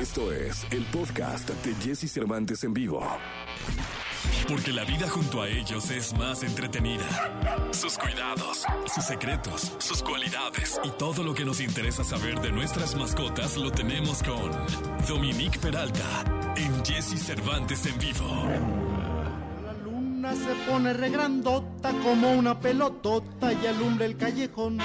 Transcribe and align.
Esto 0.00 0.32
es 0.32 0.66
el 0.70 0.82
podcast 0.86 1.50
de 1.50 1.74
Jesse 1.74 2.10
Cervantes 2.10 2.64
en 2.64 2.72
vivo. 2.72 3.06
Porque 4.48 4.72
la 4.72 4.84
vida 4.84 5.06
junto 5.10 5.42
a 5.42 5.48
ellos 5.48 5.90
es 5.90 6.14
más 6.14 6.42
entretenida. 6.42 7.04
Sus 7.70 7.98
cuidados, 7.98 8.64
sus 8.94 9.04
secretos, 9.04 9.76
sus 9.78 10.02
cualidades 10.02 10.80
y 10.84 10.90
todo 10.92 11.22
lo 11.22 11.34
que 11.34 11.44
nos 11.44 11.60
interesa 11.60 12.02
saber 12.02 12.40
de 12.40 12.50
nuestras 12.50 12.94
mascotas 12.94 13.58
lo 13.58 13.70
tenemos 13.70 14.22
con 14.22 14.50
Dominique 15.06 15.58
Peralta 15.58 16.24
en 16.56 16.82
Jesse 16.82 17.22
Cervantes 17.22 17.84
en 17.84 17.98
vivo. 17.98 18.46
La 19.66 19.74
luna 19.84 20.34
se 20.34 20.70
pone 20.70 20.94
regrandota 20.94 21.92
como 22.02 22.32
una 22.32 22.58
pelotota 22.58 23.52
y 23.52 23.66
alumbra 23.66 24.06
el 24.06 24.16
callejón. 24.16 24.78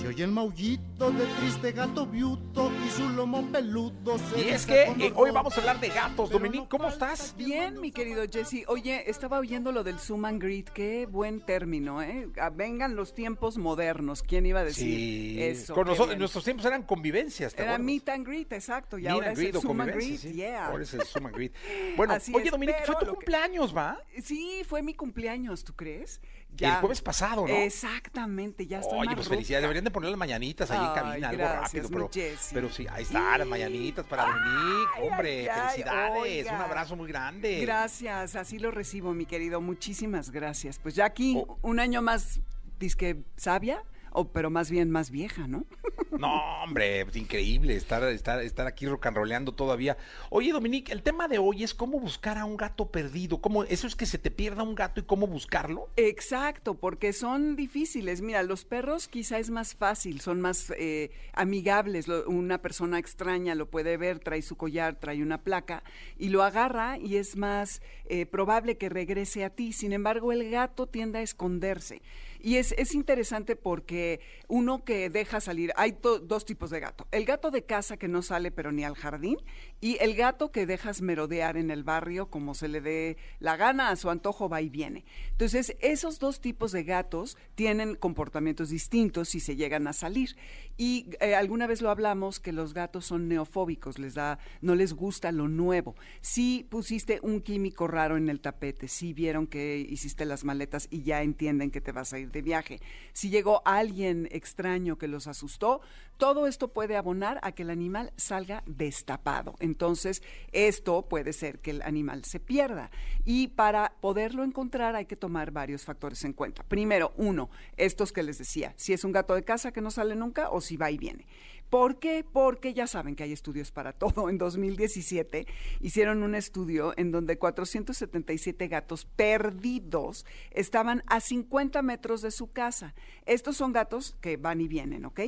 Se 0.00 0.08
oye 0.08 0.24
el 0.24 0.32
maullito 0.32 1.12
de 1.12 1.26
triste 1.38 1.70
gato 1.70 2.06
viuto 2.06 2.72
su 2.96 3.08
lomo 3.08 3.50
peludo 3.50 4.18
se 4.18 4.40
Y 4.40 4.48
es 4.50 4.66
que 4.66 4.82
eh, 4.82 5.12
hoy 5.14 5.30
vamos 5.30 5.56
a 5.56 5.60
hablar 5.60 5.80
de 5.80 5.88
gatos. 5.88 6.30
Dominique, 6.30 6.66
¿cómo 6.68 6.88
estás? 6.88 7.34
Bien, 7.36 7.80
mi 7.80 7.90
querido 7.90 8.22
Jesse. 8.30 8.64
Oye, 8.66 9.08
estaba 9.10 9.38
oyendo 9.38 9.72
lo 9.72 9.82
del 9.82 9.98
Zoom 9.98 10.24
and 10.26 10.42
Greet. 10.42 10.68
Qué 10.70 11.06
buen 11.06 11.40
término, 11.40 12.02
¿eh? 12.02 12.28
Ah, 12.40 12.50
Vengan 12.50 12.94
los 12.94 13.14
tiempos 13.14 13.56
modernos. 13.56 14.22
¿Quién 14.22 14.44
iba 14.46 14.60
a 14.60 14.64
decir 14.64 14.84
Sí, 14.84 15.42
eso? 15.42 15.74
con 15.74 15.86
nosotros, 15.86 16.18
nuestros 16.18 16.44
tiempos 16.44 16.66
eran 16.66 16.82
convivencias. 16.82 17.54
¿te 17.54 17.62
Era 17.62 17.72
acuerdas? 17.72 17.86
meet 17.86 18.08
and 18.10 18.26
greet, 18.26 18.52
exacto. 18.52 18.98
Y 18.98 19.02
Meet 19.02 19.10
ahora 19.12 19.28
and 19.30 19.38
es 19.38 19.54
el 19.54 19.60
Zoom 19.60 19.80
and 19.80 19.94
Greet. 19.94 20.18
sí. 20.20 20.32
Yeah. 20.32 20.66
Ahora 20.66 20.82
es 20.82 20.92
el 20.94 21.02
Zoom 21.02 21.26
and 21.26 21.34
greet. 21.36 21.52
Bueno, 21.96 22.12
Así 22.14 22.32
oye, 22.34 22.50
Dominique, 22.50 22.80
fue 22.84 22.94
tu 22.96 23.06
que- 23.06 23.10
cumpleaños, 23.12 23.74
¿va? 23.76 23.98
Sí, 24.22 24.62
fue 24.68 24.82
mi 24.82 24.94
cumpleaños, 24.94 25.64
¿tú 25.64 25.74
crees? 25.74 26.20
El 26.58 26.70
jueves 26.76 27.00
pasado, 27.00 27.46
¿no? 27.46 27.54
Exactamente, 27.54 28.66
ya 28.66 28.78
estoy 28.80 28.98
Oye, 29.00 29.14
pues 29.14 29.28
felicidades. 29.28 29.62
Deberían 29.62 29.84
de 29.84 29.90
poner 29.90 30.10
las 30.10 30.18
mañanitas 30.18 30.70
ahí 30.70 30.78
en 30.78 30.84
Ay, 30.84 30.94
cabina, 30.94 31.28
algo 31.30 31.42
rápido. 31.44 31.88
Pero, 31.88 32.10
pero 32.52 32.70
sí, 32.70 32.86
ahí 32.90 33.02
está, 33.02 33.38
las 33.38 33.46
mañanitas 33.48 34.06
para 34.06 34.26
Dominique. 34.26 35.00
Hombre, 35.02 35.50
ay, 35.50 35.68
felicidades. 35.70 36.22
oiga. 36.22 36.54
Un 36.54 36.60
abrazo 36.60 36.96
muy 36.96 37.08
grande. 37.08 37.60
Gracias, 37.62 38.36
así 38.36 38.58
lo 38.58 38.70
recibo, 38.70 39.12
mi 39.14 39.26
querido. 39.26 39.60
Muchísimas 39.60 40.30
gracias. 40.30 40.78
Pues 40.78 40.94
ya 40.94 41.06
aquí 41.06 41.34
Oh. 41.36 41.58
un 41.62 41.80
año 41.80 42.02
más, 42.02 42.40
disque 42.78 43.22
sabia, 43.36 43.82
o 44.12 44.28
pero 44.28 44.50
más 44.50 44.70
bien 44.70 44.90
más 44.90 45.10
vieja, 45.10 45.46
¿no? 45.48 45.64
No, 46.18 46.62
hombre, 46.62 47.04
pues, 47.06 47.16
increíble 47.16 47.74
estar, 47.74 48.04
estar, 48.04 48.40
estar 48.42 48.66
aquí 48.66 48.86
rock 48.86 49.06
and 49.06 49.16
rolleando 49.16 49.54
todavía. 49.54 49.96
Oye, 50.28 50.52
Dominique, 50.52 50.92
el 50.92 51.02
tema 51.02 51.26
de 51.26 51.38
hoy 51.38 51.64
es 51.64 51.72
cómo 51.74 51.98
buscar 51.98 52.36
a 52.36 52.44
un 52.44 52.58
gato 52.58 52.90
perdido. 52.90 53.40
¿Cómo, 53.40 53.64
eso 53.64 53.86
es 53.86 53.96
que 53.96 54.04
se 54.04 54.18
te 54.18 54.30
pierda 54.30 54.62
un 54.62 54.74
gato 54.74 55.00
y 55.00 55.04
cómo 55.04 55.26
buscarlo. 55.26 55.88
Exacto, 55.96 56.74
porque 56.74 57.14
son 57.14 57.56
difíciles. 57.56 58.20
Mira, 58.20 58.42
los 58.42 58.66
perros 58.66 59.08
quizá 59.08 59.38
es 59.38 59.48
más 59.48 59.74
fácil, 59.74 60.20
son 60.20 60.40
más 60.42 60.70
eh, 60.76 61.10
amigables. 61.32 62.06
Lo- 62.08 62.28
una 62.28 62.58
persona 62.60 62.98
extraña 62.98 63.54
lo 63.54 63.70
puede 63.70 63.96
ver, 63.96 64.18
trae 64.18 64.42
su 64.42 64.56
collar, 64.56 64.96
trae 65.00 65.22
una 65.22 65.38
placa 65.42 65.82
y 66.18 66.28
lo 66.28 66.42
agarra 66.42 66.98
y 66.98 67.16
es 67.16 67.36
más 67.36 67.80
eh, 68.04 68.26
probable 68.26 68.76
que 68.76 68.90
regrese 68.90 69.44
a 69.44 69.50
ti. 69.50 69.72
Sin 69.72 69.94
embargo, 69.94 70.30
el 70.30 70.50
gato 70.50 70.86
tiende 70.86 71.20
a 71.20 71.22
esconderse. 71.22 72.02
Y 72.44 72.56
es, 72.56 72.72
es 72.76 72.92
interesante 72.94 73.54
porque 73.54 74.20
uno 74.48 74.84
que 74.84 75.10
deja 75.10 75.40
salir, 75.40 75.72
hay 75.76 75.92
to- 75.92 76.18
dos 76.18 76.44
tipos 76.44 76.70
de 76.70 76.80
gato. 76.80 77.06
El 77.12 77.24
gato 77.24 77.52
de 77.52 77.62
casa 77.64 77.96
que 77.96 78.08
no 78.08 78.20
sale 78.20 78.50
pero 78.50 78.72
ni 78.72 78.82
al 78.82 78.96
jardín 78.96 79.38
y 79.80 79.96
el 80.00 80.16
gato 80.16 80.50
que 80.50 80.66
dejas 80.66 81.02
merodear 81.02 81.56
en 81.56 81.70
el 81.70 81.84
barrio 81.84 82.30
como 82.30 82.54
se 82.54 82.66
le 82.66 82.80
dé 82.80 83.16
la 83.38 83.56
gana, 83.56 83.90
a 83.90 83.96
su 83.96 84.10
antojo 84.10 84.48
va 84.48 84.60
y 84.60 84.70
viene. 84.70 85.04
Entonces, 85.30 85.76
esos 85.80 86.18
dos 86.18 86.40
tipos 86.40 86.72
de 86.72 86.82
gatos 86.82 87.36
tienen 87.54 87.94
comportamientos 87.94 88.70
distintos 88.70 89.28
si 89.28 89.38
se 89.38 89.54
llegan 89.54 89.86
a 89.86 89.92
salir. 89.92 90.36
Y 90.76 91.10
eh, 91.20 91.36
alguna 91.36 91.68
vez 91.68 91.80
lo 91.80 91.90
hablamos 91.90 92.40
que 92.40 92.50
los 92.50 92.74
gatos 92.74 93.06
son 93.06 93.28
neofóbicos, 93.28 94.00
les 94.00 94.14
da, 94.14 94.40
no 94.62 94.74
les 94.74 94.94
gusta 94.94 95.30
lo 95.30 95.46
nuevo. 95.46 95.94
Si 96.22 96.66
pusiste 96.68 97.20
un 97.22 97.40
químico 97.40 97.86
raro 97.86 98.16
en 98.16 98.28
el 98.28 98.40
tapete, 98.40 98.88
si 98.88 99.12
vieron 99.12 99.46
que 99.46 99.78
hiciste 99.78 100.24
las 100.24 100.42
maletas 100.42 100.88
y 100.90 101.02
ya 101.02 101.22
entienden 101.22 101.70
que 101.70 101.80
te 101.80 101.92
vas 101.92 102.12
a 102.12 102.18
ir 102.18 102.31
de 102.32 102.42
viaje, 102.42 102.80
si 103.12 103.30
llegó 103.30 103.62
alguien 103.64 104.28
extraño 104.32 104.98
que 104.98 105.08
los 105.08 105.26
asustó, 105.26 105.80
todo 106.16 106.46
esto 106.46 106.68
puede 106.68 106.96
abonar 106.96 107.40
a 107.42 107.52
que 107.52 107.62
el 107.62 107.70
animal 107.70 108.12
salga 108.16 108.62
destapado. 108.66 109.54
Entonces, 109.58 110.22
esto 110.52 111.08
puede 111.08 111.32
ser 111.32 111.58
que 111.58 111.72
el 111.72 111.82
animal 111.82 112.24
se 112.24 112.38
pierda. 112.38 112.90
Y 113.24 113.48
para 113.48 113.94
poderlo 114.00 114.44
encontrar 114.44 114.94
hay 114.94 115.06
que 115.06 115.16
tomar 115.16 115.50
varios 115.50 115.84
factores 115.84 116.24
en 116.24 116.32
cuenta. 116.32 116.62
Primero, 116.62 117.12
uno, 117.16 117.50
estos 117.76 118.12
que 118.12 118.22
les 118.22 118.38
decía, 118.38 118.72
si 118.76 118.92
es 118.92 119.04
un 119.04 119.12
gato 119.12 119.34
de 119.34 119.44
casa 119.44 119.72
que 119.72 119.80
no 119.80 119.90
sale 119.90 120.14
nunca 120.14 120.50
o 120.50 120.60
si 120.60 120.76
va 120.76 120.90
y 120.90 120.98
viene. 120.98 121.26
¿Por 121.72 121.98
qué? 121.98 122.22
Porque 122.22 122.74
ya 122.74 122.86
saben 122.86 123.16
que 123.16 123.22
hay 123.22 123.32
estudios 123.32 123.72
para 123.72 123.94
todo. 123.94 124.28
En 124.28 124.36
2017 124.36 125.46
hicieron 125.80 126.22
un 126.22 126.34
estudio 126.34 126.92
en 126.98 127.10
donde 127.10 127.38
477 127.38 128.68
gatos 128.68 129.06
perdidos 129.06 130.26
estaban 130.50 131.02
a 131.06 131.20
50 131.20 131.80
metros 131.80 132.20
de 132.20 132.30
su 132.30 132.52
casa. 132.52 132.94
Estos 133.24 133.56
son 133.56 133.72
gatos 133.72 134.18
que 134.20 134.36
van 134.36 134.60
y 134.60 134.68
vienen, 134.68 135.06
¿ok? 135.06 135.20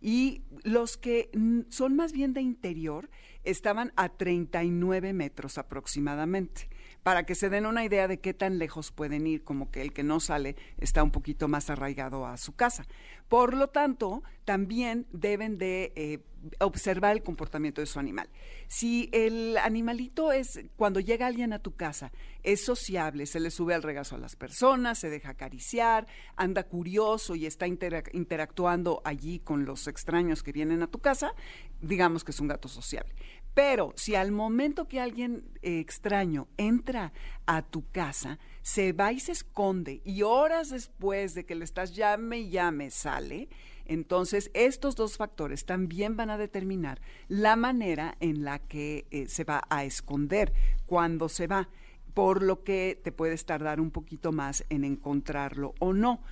Y 0.00 0.40
los 0.62 0.96
que 0.96 1.28
son 1.68 1.96
más 1.96 2.12
bien 2.12 2.32
de 2.32 2.40
interior 2.40 3.10
estaban 3.44 3.92
a 3.96 4.08
39 4.08 5.12
metros 5.12 5.58
aproximadamente. 5.58 6.69
Para 7.02 7.24
que 7.24 7.34
se 7.34 7.48
den 7.48 7.66
una 7.66 7.84
idea 7.84 8.08
de 8.08 8.20
qué 8.20 8.34
tan 8.34 8.58
lejos 8.58 8.92
pueden 8.92 9.26
ir, 9.26 9.42
como 9.42 9.70
que 9.70 9.80
el 9.80 9.92
que 9.92 10.02
no 10.02 10.20
sale 10.20 10.56
está 10.78 11.02
un 11.02 11.10
poquito 11.10 11.48
más 11.48 11.70
arraigado 11.70 12.26
a 12.26 12.36
su 12.36 12.52
casa. 12.52 12.86
Por 13.28 13.54
lo 13.54 13.68
tanto, 13.68 14.22
también 14.44 15.06
deben 15.12 15.56
de 15.56 15.92
eh, 15.94 16.18
observar 16.58 17.16
el 17.16 17.22
comportamiento 17.22 17.80
de 17.80 17.86
su 17.86 17.98
animal. 17.98 18.28
Si 18.66 19.08
el 19.12 19.56
animalito 19.56 20.32
es, 20.32 20.60
cuando 20.76 21.00
llega 21.00 21.26
alguien 21.26 21.52
a 21.52 21.60
tu 21.60 21.76
casa, 21.76 22.12
es 22.42 22.64
sociable, 22.64 23.26
se 23.26 23.40
le 23.40 23.50
sube 23.50 23.74
al 23.74 23.82
regazo 23.82 24.16
a 24.16 24.18
las 24.18 24.36
personas, 24.36 24.98
se 24.98 25.10
deja 25.10 25.30
acariciar, 25.30 26.06
anda 26.36 26.64
curioso 26.64 27.34
y 27.34 27.46
está 27.46 27.66
interac- 27.66 28.10
interactuando 28.12 29.00
allí 29.04 29.38
con 29.38 29.64
los 29.64 29.86
extraños 29.86 30.42
que 30.42 30.52
vienen 30.52 30.82
a 30.82 30.88
tu 30.88 30.98
casa, 30.98 31.34
digamos 31.80 32.24
que 32.24 32.32
es 32.32 32.40
un 32.40 32.48
gato 32.48 32.68
sociable. 32.68 33.14
Pero 33.54 33.92
si 33.96 34.14
al 34.14 34.30
momento 34.32 34.86
que 34.86 35.00
alguien 35.00 35.44
eh, 35.62 35.80
extraño 35.80 36.48
entra 36.56 37.12
a 37.46 37.62
tu 37.62 37.88
casa, 37.90 38.38
se 38.62 38.92
va 38.92 39.12
y 39.12 39.20
se 39.20 39.32
esconde 39.32 40.00
y 40.04 40.22
horas 40.22 40.70
después 40.70 41.34
de 41.34 41.44
que 41.44 41.54
le 41.54 41.64
estás 41.64 41.94
llame 41.94 42.40
y 42.40 42.50
llame 42.50 42.90
sale, 42.90 43.48
entonces 43.86 44.52
estos 44.54 44.94
dos 44.94 45.16
factores 45.16 45.64
también 45.64 46.16
van 46.16 46.30
a 46.30 46.38
determinar 46.38 47.00
la 47.26 47.56
manera 47.56 48.16
en 48.20 48.44
la 48.44 48.60
que 48.60 49.06
eh, 49.10 49.26
se 49.26 49.42
va 49.42 49.62
a 49.68 49.84
esconder 49.84 50.52
cuando 50.86 51.28
se 51.28 51.48
va, 51.48 51.68
por 52.14 52.42
lo 52.42 52.62
que 52.62 53.00
te 53.02 53.10
puedes 53.10 53.46
tardar 53.46 53.80
un 53.80 53.90
poquito 53.90 54.30
más 54.30 54.64
en 54.68 54.84
encontrarlo 54.84 55.74
o 55.80 55.92
no. 55.92 56.22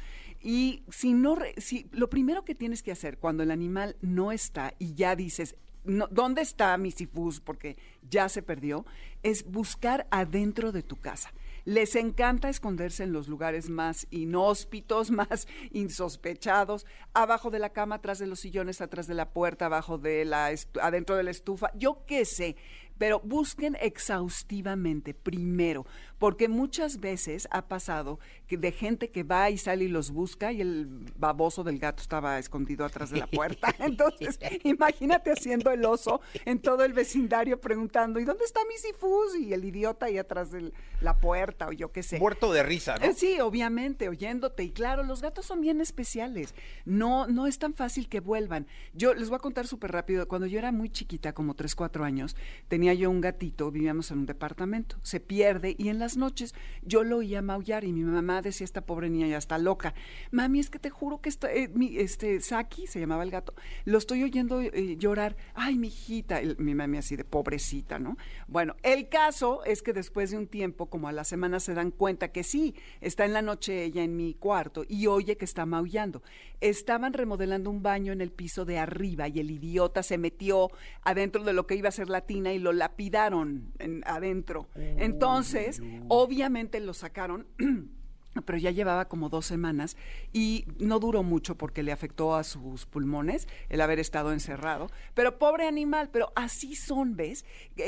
Y 0.40 0.84
si 0.88 1.14
no, 1.14 1.36
si, 1.56 1.88
lo 1.90 2.08
primero 2.08 2.44
que 2.44 2.54
tienes 2.54 2.84
que 2.84 2.92
hacer 2.92 3.18
cuando 3.18 3.42
el 3.42 3.50
animal 3.50 3.96
no 4.02 4.30
está 4.30 4.74
y 4.78 4.94
ya 4.94 5.16
dices, 5.16 5.56
¿dónde 5.84 6.42
está 6.42 6.76
mi 6.76 6.90
sifus? 6.90 7.40
Porque 7.40 7.76
ya 8.08 8.28
se 8.28 8.42
perdió, 8.42 8.84
es 9.22 9.44
buscar 9.44 10.06
adentro 10.10 10.72
de 10.72 10.82
tu 10.82 10.96
casa. 10.96 11.32
Les 11.64 11.96
encanta 11.96 12.48
esconderse 12.48 13.02
en 13.02 13.12
los 13.12 13.28
lugares 13.28 13.68
más 13.68 14.06
inhóspitos, 14.10 15.10
más 15.10 15.46
insospechados, 15.70 16.86
abajo 17.12 17.50
de 17.50 17.58
la 17.58 17.74
cama, 17.74 17.96
atrás 17.96 18.18
de 18.18 18.26
los 18.26 18.40
sillones, 18.40 18.80
atrás 18.80 19.06
de 19.06 19.12
la 19.12 19.30
puerta, 19.30 19.66
abajo 19.66 19.98
de 19.98 20.24
la 20.24 20.50
adentro 20.80 21.16
de 21.16 21.24
la 21.24 21.30
estufa, 21.30 21.70
yo 21.74 22.06
qué 22.06 22.24
sé. 22.24 22.56
Pero 22.96 23.20
busquen 23.20 23.76
exhaustivamente 23.80 25.12
primero, 25.12 25.84
porque 26.18 26.48
muchas 26.48 27.00
veces 27.00 27.48
ha 27.50 27.68
pasado 27.68 28.18
que 28.46 28.56
de 28.56 28.72
gente 28.72 29.10
que 29.10 29.22
va 29.22 29.50
y 29.50 29.58
sale 29.58 29.84
y 29.84 29.88
los 29.88 30.10
busca 30.10 30.52
y 30.52 30.60
el 30.60 30.88
baboso 31.16 31.64
del 31.64 31.78
gato 31.78 32.02
estaba 32.02 32.38
escondido 32.38 32.84
atrás 32.84 33.10
de 33.10 33.18
la 33.18 33.26
puerta. 33.26 33.74
Entonces, 33.78 34.38
imagínate 34.64 35.30
haciendo 35.30 35.70
el 35.70 35.84
oso 35.84 36.20
en 36.44 36.60
todo 36.60 36.84
el 36.84 36.92
vecindario 36.92 37.60
preguntando, 37.60 38.20
¿y 38.20 38.24
dónde 38.24 38.44
está 38.44 38.60
mi 38.68 38.76
sifus? 38.76 39.36
Y 39.38 39.52
el 39.52 39.64
idiota 39.64 40.06
ahí 40.06 40.18
atrás 40.18 40.50
de 40.50 40.72
la 41.00 41.18
puerta 41.18 41.68
o 41.68 41.72
yo 41.72 41.92
qué 41.92 42.02
sé. 42.02 42.18
Muerto 42.18 42.52
de 42.52 42.62
risa, 42.62 42.96
¿no? 42.96 43.04
Eh, 43.04 43.14
Sí, 43.18 43.40
obviamente, 43.40 44.08
oyéndote. 44.08 44.62
Y 44.62 44.70
claro, 44.70 45.02
los 45.02 45.22
gatos 45.22 45.44
son 45.46 45.60
bien 45.60 45.80
especiales. 45.80 46.54
No, 46.84 47.26
no 47.26 47.46
es 47.46 47.58
tan 47.58 47.74
fácil 47.74 48.08
que 48.08 48.20
vuelvan. 48.20 48.66
Yo 48.94 49.12
les 49.14 49.28
voy 49.28 49.36
a 49.36 49.40
contar 49.40 49.66
súper 49.66 49.92
rápido. 49.92 50.28
Cuando 50.28 50.46
yo 50.46 50.58
era 50.58 50.70
muy 50.70 50.88
chiquita, 50.88 51.32
como 51.32 51.54
3, 51.54 51.74
4 51.74 52.04
años, 52.04 52.36
tenía 52.68 52.94
yo 52.94 53.10
un 53.10 53.20
gatito, 53.20 53.70
vivíamos 53.70 54.10
en 54.10 54.18
un 54.18 54.26
departamento. 54.26 54.96
Se 55.02 55.20
pierde 55.20 55.74
y 55.78 55.88
en 55.88 55.98
las 55.98 56.07
las 56.08 56.16
noches 56.16 56.54
yo 56.82 57.04
lo 57.04 57.18
oía 57.18 57.42
maullar 57.42 57.84
y 57.84 57.92
mi 57.92 58.02
mamá 58.02 58.40
decía, 58.40 58.64
esta 58.64 58.80
pobre 58.80 59.10
niña 59.10 59.26
ya 59.26 59.36
está 59.36 59.58
loca. 59.58 59.92
Mami, 60.30 60.60
es 60.60 60.70
que 60.70 60.78
te 60.78 60.88
juro 60.88 61.20
que 61.20 61.28
está, 61.28 61.52
eh, 61.52 61.68
mi, 61.68 61.98
este, 61.98 62.40
Saki, 62.40 62.86
se 62.86 62.98
llamaba 62.98 63.24
el 63.24 63.30
gato, 63.30 63.52
lo 63.84 63.98
estoy 63.98 64.22
oyendo 64.22 64.62
eh, 64.62 64.96
llorar. 64.96 65.36
Ay, 65.54 65.76
mi 65.76 65.88
hijita, 65.88 66.40
mi 66.56 66.74
mami 66.74 66.96
así 66.96 67.14
de 67.14 67.24
pobrecita, 67.24 67.98
¿no? 67.98 68.16
Bueno, 68.46 68.74
el 68.82 69.10
caso 69.10 69.62
es 69.64 69.82
que 69.82 69.92
después 69.92 70.30
de 70.30 70.38
un 70.38 70.46
tiempo, 70.46 70.86
como 70.86 71.08
a 71.08 71.12
la 71.12 71.24
semana, 71.24 71.60
se 71.60 71.74
dan 71.74 71.90
cuenta 71.90 72.28
que 72.28 72.42
sí, 72.42 72.74
está 73.02 73.26
en 73.26 73.34
la 73.34 73.42
noche 73.42 73.84
ella 73.84 74.02
en 74.02 74.16
mi 74.16 74.32
cuarto 74.32 74.86
y 74.88 75.08
oye 75.08 75.36
que 75.36 75.44
está 75.44 75.66
maullando. 75.66 76.22
Estaban 76.62 77.12
remodelando 77.12 77.68
un 77.68 77.82
baño 77.82 78.14
en 78.14 78.22
el 78.22 78.32
piso 78.32 78.64
de 78.64 78.78
arriba 78.78 79.28
y 79.28 79.40
el 79.40 79.50
idiota 79.50 80.02
se 80.02 80.16
metió 80.16 80.70
adentro 81.02 81.44
de 81.44 81.52
lo 81.52 81.66
que 81.66 81.74
iba 81.74 81.90
a 81.90 81.92
ser 81.92 82.08
la 82.08 82.22
tina 82.22 82.54
y 82.54 82.58
lo 82.58 82.72
lapidaron 82.72 83.72
en, 83.78 84.02
adentro. 84.06 84.68
Entonces, 84.74 85.80
obviamente 86.08 86.80
lo 86.80 86.94
sacaron. 86.94 87.46
pero 88.42 88.58
ya 88.58 88.70
llevaba 88.70 89.08
como 89.08 89.28
dos 89.28 89.46
semanas 89.46 89.96
y 90.32 90.66
no 90.78 90.98
duró 90.98 91.22
mucho 91.22 91.56
porque 91.56 91.82
le 91.82 91.92
afectó 91.92 92.34
a 92.34 92.44
sus 92.44 92.86
pulmones 92.86 93.48
el 93.68 93.80
haber 93.80 93.98
estado 93.98 94.32
encerrado. 94.32 94.88
Pero 95.14 95.38
pobre 95.38 95.66
animal, 95.66 96.10
pero 96.10 96.32
así 96.36 96.74
son, 96.74 97.16
¿ves? 97.16 97.44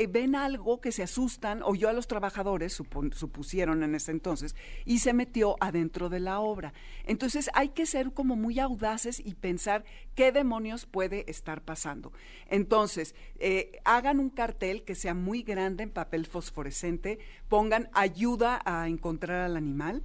Ven 0.09 0.35
algo 0.35 0.81
que 0.81 0.91
se 0.91 1.03
asustan, 1.03 1.61
o 1.63 1.75
yo 1.75 1.89
a 1.89 1.93
los 1.93 2.07
trabajadores, 2.07 2.73
supusieron 2.73 3.83
en 3.83 3.95
ese 3.95 4.11
entonces, 4.11 4.55
y 4.85 4.99
se 4.99 5.13
metió 5.13 5.55
adentro 5.59 6.09
de 6.09 6.19
la 6.19 6.39
obra. 6.39 6.73
Entonces 7.05 7.49
hay 7.53 7.69
que 7.69 7.85
ser 7.85 8.13
como 8.13 8.35
muy 8.35 8.59
audaces 8.59 9.19
y 9.19 9.33
pensar 9.35 9.83
qué 10.15 10.31
demonios 10.31 10.85
puede 10.85 11.29
estar 11.29 11.61
pasando. 11.61 12.11
Entonces, 12.47 13.15
eh, 13.39 13.79
hagan 13.85 14.19
un 14.19 14.29
cartel 14.29 14.83
que 14.83 14.95
sea 14.95 15.13
muy 15.13 15.43
grande 15.43 15.83
en 15.83 15.89
papel 15.89 16.25
fosforescente, 16.25 17.19
pongan 17.49 17.89
ayuda 17.93 18.61
a 18.65 18.87
encontrar 18.87 19.41
al 19.41 19.57
animal 19.57 20.03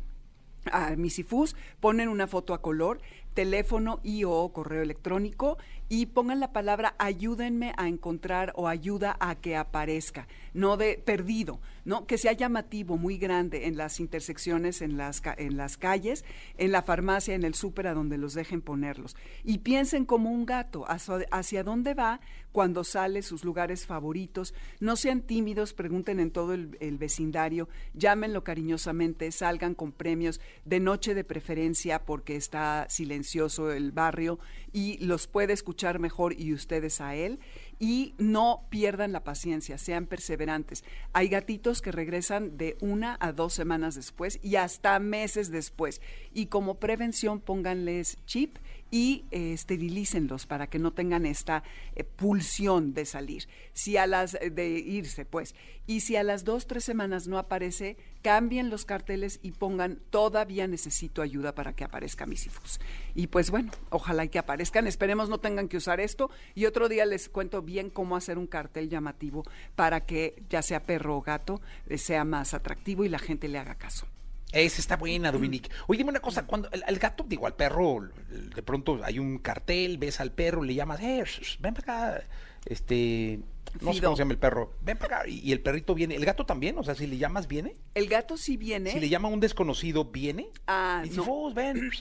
a 0.72 0.96
Misifus, 0.96 1.56
ponen 1.80 2.08
una 2.08 2.26
foto 2.26 2.54
a 2.54 2.62
color, 2.62 3.00
teléfono 3.36 4.00
y 4.02 4.24
o 4.24 4.48
correo 4.48 4.82
electrónico 4.82 5.58
y 5.90 6.06
pongan 6.06 6.40
la 6.40 6.52
palabra 6.52 6.96
ayúdenme 6.98 7.74
a 7.76 7.86
encontrar 7.86 8.52
o 8.56 8.66
ayuda 8.66 9.16
a 9.20 9.36
que 9.36 9.56
aparezca, 9.56 10.26
no 10.54 10.76
de 10.78 10.96
perdido, 10.96 11.60
¿no? 11.84 12.06
Que 12.06 12.18
sea 12.18 12.32
llamativo, 12.32 12.96
muy 12.96 13.18
grande 13.18 13.66
en 13.66 13.76
las 13.76 14.00
intersecciones, 14.00 14.80
en 14.80 14.96
las, 14.96 15.22
en 15.36 15.56
las 15.56 15.76
calles, 15.76 16.24
en 16.56 16.72
la 16.72 16.82
farmacia, 16.82 17.34
en 17.34 17.44
el 17.44 17.54
súper, 17.54 17.86
a 17.86 17.94
donde 17.94 18.18
los 18.18 18.34
dejen 18.34 18.62
ponerlos. 18.62 19.14
Y 19.44 19.58
piensen 19.58 20.06
como 20.06 20.30
un 20.30 20.46
gato, 20.46 20.86
hacia, 20.88 21.62
dónde 21.62 21.94
va 21.94 22.20
cuando 22.50 22.82
sale, 22.82 23.22
sus 23.22 23.44
lugares 23.44 23.86
favoritos. 23.86 24.54
No 24.80 24.96
sean 24.96 25.20
tímidos, 25.20 25.74
pregunten 25.74 26.18
en 26.18 26.30
todo 26.30 26.54
el, 26.54 26.76
el 26.80 26.96
vecindario, 26.96 27.68
llámenlo 27.92 28.42
cariñosamente, 28.42 29.30
salgan 29.30 29.74
con 29.74 29.92
premios, 29.92 30.40
de 30.64 30.80
noche 30.80 31.14
de 31.14 31.22
preferencia 31.22 32.04
porque 32.04 32.34
está 32.34 32.86
silencioso 32.88 33.25
el 33.72 33.92
barrio 33.92 34.38
y 34.72 34.98
los 35.04 35.26
puede 35.26 35.52
escuchar 35.52 35.98
mejor 35.98 36.38
y 36.38 36.52
ustedes 36.52 37.00
a 37.00 37.14
él 37.14 37.40
y 37.78 38.14
no 38.18 38.66
pierdan 38.70 39.12
la 39.12 39.24
paciencia, 39.24 39.78
sean 39.78 40.06
perseverantes. 40.06 40.84
Hay 41.12 41.28
gatitos 41.28 41.82
que 41.82 41.92
regresan 41.92 42.56
de 42.56 42.76
una 42.80 43.16
a 43.20 43.32
dos 43.32 43.52
semanas 43.52 43.94
después 43.94 44.38
y 44.42 44.56
hasta 44.56 44.98
meses 44.98 45.50
después. 45.50 46.00
Y 46.32 46.46
como 46.46 46.78
prevención 46.78 47.40
pónganles 47.40 48.18
chip 48.26 48.56
y 48.90 49.24
eh, 49.30 49.52
esterilícenlos 49.52 50.46
para 50.46 50.68
que 50.68 50.78
no 50.78 50.92
tengan 50.92 51.26
esta 51.26 51.62
eh, 51.94 52.04
pulsión 52.04 52.94
de 52.94 53.04
salir. 53.04 53.48
Si 53.72 53.96
a 53.96 54.06
las 54.06 54.34
eh, 54.34 54.50
de 54.50 54.68
irse, 54.68 55.24
pues, 55.24 55.54
y 55.86 56.00
si 56.00 56.16
a 56.16 56.22
las 56.22 56.44
dos 56.44 56.66
tres 56.66 56.84
semanas 56.84 57.26
no 57.26 57.38
aparece, 57.38 57.96
cambien 58.22 58.70
los 58.70 58.84
carteles 58.84 59.38
y 59.42 59.52
pongan 59.52 59.98
todavía 60.10 60.66
necesito 60.66 61.22
ayuda 61.22 61.54
para 61.54 61.74
que 61.74 61.84
aparezca 61.84 62.26
Misifus. 62.26 62.80
Y 63.14 63.28
pues 63.28 63.50
bueno, 63.50 63.72
ojalá 63.90 64.26
que 64.26 64.38
aparezcan. 64.38 64.86
Esperemos 64.86 65.28
no 65.28 65.38
tengan 65.38 65.68
que 65.68 65.76
usar 65.76 66.00
esto 66.00 66.30
y 66.54 66.66
otro 66.66 66.88
día 66.88 67.06
les 67.06 67.28
cuento 67.28 67.62
bien 67.62 67.90
cómo 67.90 68.16
hacer 68.16 68.38
un 68.38 68.46
cartel 68.46 68.88
llamativo 68.88 69.44
para 69.74 70.06
que 70.06 70.42
ya 70.48 70.62
sea 70.62 70.84
perro 70.84 71.16
o 71.16 71.22
gato 71.22 71.60
sea 71.96 72.24
más 72.24 72.54
atractivo 72.54 73.04
y 73.04 73.08
la 73.08 73.18
gente 73.18 73.48
le 73.48 73.58
haga 73.58 73.76
caso. 73.76 74.06
Esa 74.52 74.80
está 74.80 74.96
buena, 74.96 75.32
Dominique. 75.32 75.70
Oye, 75.86 75.98
dime 75.98 76.10
una 76.10 76.20
cosa, 76.20 76.46
cuando 76.46 76.70
el, 76.70 76.98
gato, 76.98 77.24
digo, 77.28 77.46
al 77.46 77.54
perro, 77.54 78.08
de 78.28 78.62
pronto 78.62 79.00
hay 79.02 79.18
un 79.18 79.38
cartel, 79.38 79.98
ves 79.98 80.20
al 80.20 80.32
perro, 80.32 80.62
le 80.62 80.74
llamas, 80.74 81.00
eh, 81.02 81.24
ven 81.58 81.74
para 81.74 82.10
acá, 82.10 82.24
este, 82.64 83.40
no 83.80 83.92
sé 83.92 84.00
cómo 84.00 84.16
se 84.16 84.22
llama 84.22 84.32
el 84.32 84.38
perro, 84.38 84.72
ven 84.82 84.96
para 84.96 85.18
acá, 85.18 85.28
y, 85.28 85.52
el 85.52 85.60
perrito 85.60 85.94
viene, 85.94 86.14
¿el 86.14 86.24
gato 86.24 86.46
también? 86.46 86.78
O 86.78 86.84
sea, 86.84 86.94
si 86.94 87.06
le 87.06 87.18
llamas, 87.18 87.48
¿viene? 87.48 87.76
El 87.94 88.08
gato 88.08 88.36
sí 88.36 88.56
viene. 88.56 88.92
Si 88.92 89.00
le 89.00 89.08
llama 89.08 89.28
a 89.28 89.32
un 89.32 89.40
desconocido, 89.40 90.04
¿viene? 90.04 90.48
Ah, 90.66 91.02
y 91.04 91.10
no. 91.10 91.52
ven. 91.52 91.90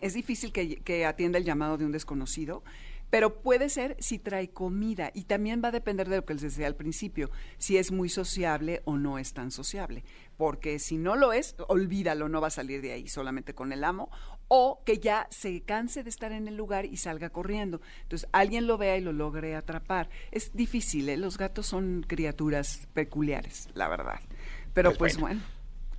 Es 0.00 0.14
difícil 0.14 0.52
que, 0.52 0.76
que 0.76 1.06
atienda 1.06 1.38
el 1.38 1.44
llamado 1.44 1.76
de 1.76 1.84
un 1.84 1.90
desconocido, 1.90 2.62
pero 3.10 3.42
puede 3.42 3.68
ser 3.68 3.96
si 3.98 4.18
trae 4.18 4.50
comida 4.50 5.10
y 5.14 5.24
también 5.24 5.62
va 5.62 5.68
a 5.68 5.72
depender 5.72 6.08
de 6.08 6.16
lo 6.16 6.24
que 6.24 6.34
les 6.34 6.42
decía 6.42 6.66
al 6.66 6.76
principio, 6.76 7.30
si 7.58 7.76
es 7.76 7.90
muy 7.90 8.08
sociable 8.08 8.82
o 8.84 8.96
no 8.96 9.18
es 9.18 9.32
tan 9.32 9.50
sociable, 9.50 10.04
porque 10.36 10.78
si 10.78 10.98
no 10.98 11.16
lo 11.16 11.32
es, 11.32 11.56
olvídalo, 11.68 12.28
no 12.28 12.40
va 12.40 12.48
a 12.48 12.50
salir 12.50 12.82
de 12.82 12.92
ahí 12.92 13.08
solamente 13.08 13.54
con 13.54 13.72
el 13.72 13.84
amo, 13.84 14.10
o 14.48 14.82
que 14.84 14.98
ya 14.98 15.26
se 15.30 15.62
canse 15.62 16.02
de 16.02 16.10
estar 16.10 16.32
en 16.32 16.48
el 16.48 16.56
lugar 16.56 16.86
y 16.86 16.96
salga 16.96 17.30
corriendo. 17.30 17.80
Entonces, 18.02 18.28
alguien 18.32 18.66
lo 18.66 18.78
vea 18.78 18.96
y 18.96 19.00
lo 19.02 19.12
logre 19.12 19.54
atrapar. 19.54 20.08
Es 20.30 20.54
difícil, 20.54 21.08
¿eh? 21.08 21.16
los 21.16 21.36
gatos 21.36 21.66
son 21.66 22.04
criaturas 22.06 22.88
peculiares, 22.94 23.68
la 23.74 23.88
verdad. 23.88 24.20
Pero 24.72 24.90
pues, 24.94 25.14
pues 25.14 25.20
bueno. 25.20 25.40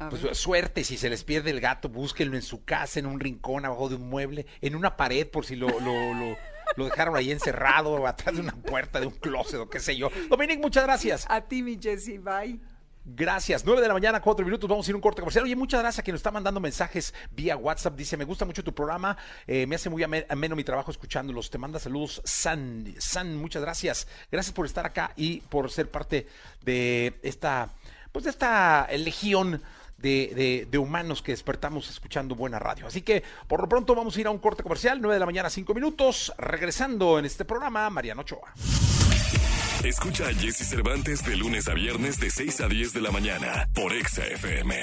Pues 0.10 0.38
suerte, 0.38 0.86
si 0.86 0.96
se 0.96 1.10
les 1.10 1.26
pierde 1.26 1.50
el 1.50 1.60
gato, 1.60 1.90
búsquenlo 1.90 2.38
en 2.38 2.42
su 2.42 2.64
casa, 2.64 3.00
en 3.00 3.06
un 3.06 3.20
rincón, 3.20 3.66
abajo 3.66 3.90
de 3.90 3.96
un 3.96 4.10
mueble, 4.10 4.46
en 4.62 4.76
una 4.76 4.96
pared, 4.96 5.28
por 5.28 5.46
si 5.46 5.58
lo, 5.58 5.68
lo, 5.82 6.14
lo 6.14 6.38
lo 6.80 6.86
dejaron 6.86 7.16
ahí 7.16 7.32
encerrado 7.32 8.08
atrás 8.08 8.36
de 8.36 8.42
una 8.42 8.56
puerta 8.56 9.00
de 9.00 9.06
un 9.06 9.14
closet 9.14 9.60
o 9.60 9.70
qué 9.70 9.80
sé 9.80 9.96
yo. 9.96 10.10
Dominic, 10.30 10.60
muchas 10.60 10.84
gracias. 10.84 11.26
A 11.30 11.42
ti, 11.42 11.62
mi 11.62 11.78
Jessy, 11.80 12.18
bye. 12.18 12.60
Gracias. 13.06 13.66
9 13.66 13.82
de 13.82 13.88
la 13.88 13.94
mañana, 13.94 14.22
cuatro 14.22 14.46
minutos. 14.46 14.70
Vamos 14.70 14.88
a 14.88 14.92
ir 14.92 14.94
a 14.94 14.98
un 14.98 15.02
corte 15.02 15.22
comercial. 15.22 15.44
Oye, 15.44 15.56
muchas 15.56 15.80
gracias 15.80 16.00
a 16.00 16.04
quien 16.04 16.14
nos 16.14 16.20
está 16.20 16.32
mandando 16.32 16.60
mensajes 16.60 17.14
vía 17.32 17.58
WhatsApp. 17.58 17.96
Dice, 17.96 18.18
me 18.18 18.26
gusta 18.26 18.46
mucho 18.46 18.64
tu 18.64 18.74
programa. 18.74 19.18
Eh, 19.48 19.66
me 19.66 19.76
hace 19.76 19.90
muy 19.90 20.04
ameno 20.04 20.56
mi 20.56 20.64
trabajo 20.64 20.92
escuchándolos. 20.92 21.50
Te 21.50 21.58
manda 21.58 21.80
saludos, 21.80 22.22
San. 22.24 22.94
San, 23.00 23.36
muchas 23.38 23.64
gracias. 23.64 24.08
Gracias 24.32 24.54
por 24.54 24.66
estar 24.66 24.86
acá 24.86 25.14
y 25.16 25.42
por 25.42 25.72
ser 25.72 25.90
parte 25.90 26.28
de 26.64 27.20
esta, 27.24 27.70
pues 28.12 28.26
de 28.26 28.32
esta 28.32 28.88
legión 28.96 29.62
de, 30.02 30.68
humanos 30.78 31.22
que 31.22 31.32
despertamos 31.32 31.90
escuchando 31.90 32.36
buena 32.36 32.60
radio. 32.60 32.88
Así 32.88 33.02
que 33.02 33.24
por 33.48 33.62
lo 33.62 33.70
pronto 33.70 33.96
vamos 33.96 34.16
a 34.16 34.22
ir 34.22 34.28
a 34.28 34.32
un 34.32 34.40
corte 34.40 34.64
comercial, 34.64 35.00
9 35.02 35.16
de 35.16 35.20
la 35.20 35.26
mañana, 35.26 35.50
5 35.50 35.74
minutos. 35.74 36.34
Regresando 36.38 37.20
en 37.20 37.26
este 37.26 37.46
programa, 37.46 37.90
Mariano 37.90 38.22
Ochoa. 38.22 38.54
Escucha 39.84 40.28
a 40.28 40.34
Jesse 40.34 40.68
Cervantes 40.68 41.24
de 41.24 41.38
lunes 41.38 41.68
a 41.70 41.74
viernes 41.74 42.20
de 42.20 42.30
6 42.30 42.62
a 42.62 42.68
10 42.68 42.94
de 42.94 43.02
la 43.02 43.12
mañana 43.12 43.70
por 43.74 43.94
Exa 43.94 44.26
FM. 44.26 44.76